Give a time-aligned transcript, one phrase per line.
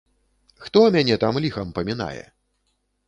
[0.67, 2.23] Хто мяне там ліхам памінае?